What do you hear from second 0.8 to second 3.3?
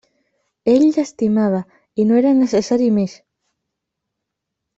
l'estimava, i no era necessari més.